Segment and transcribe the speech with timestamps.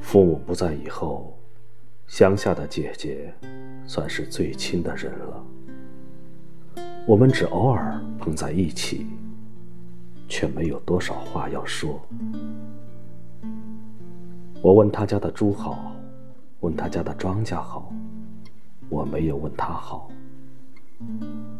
[0.00, 1.36] 父母不在以后，
[2.06, 3.34] 乡下的姐姐
[3.84, 5.44] 算是最亲的人了。
[7.04, 9.06] 我们只偶尔碰在一起，
[10.28, 12.00] 却没有多少话要说。
[14.62, 15.92] 我问他家的猪好，
[16.60, 17.92] 问他家的庄稼好，
[18.88, 20.10] 我没有问他好。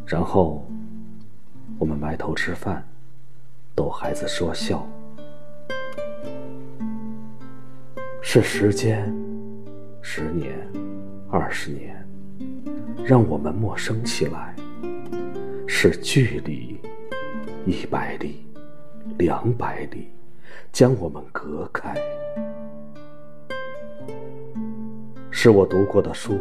[0.06, 0.66] 然后
[1.78, 2.86] 我们埋头吃饭，
[3.74, 4.86] 逗孩子说笑。
[8.22, 9.14] 是时间，
[10.02, 10.56] 十年、
[11.30, 11.94] 二十年，
[13.04, 14.54] 让我们陌生起来；
[15.68, 16.80] 是距离，
[17.66, 18.46] 一百里、
[19.18, 20.08] 两百里，
[20.72, 21.94] 将我们隔开。
[25.30, 26.38] 是我读过的书，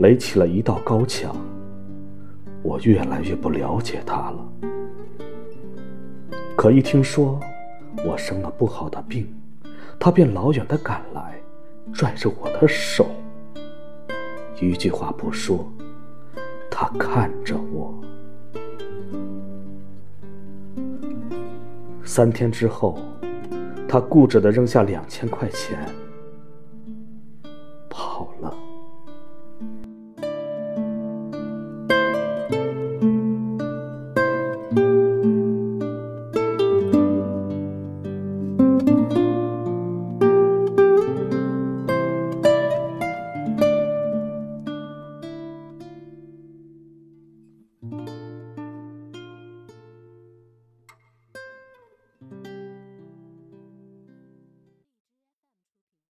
[0.00, 1.34] 垒起了一道高墙，
[2.62, 4.48] 我越来越不了解他了。
[6.56, 7.38] 可一听说
[8.06, 9.26] 我生了不好的病，
[9.98, 11.34] 他便老远的赶来，
[11.92, 13.06] 拽着我的手，
[14.60, 15.68] 一句话不说，
[16.70, 17.92] 他看着我。
[22.04, 22.98] 三天之后，
[23.88, 25.76] 他固执的扔下两千块钱。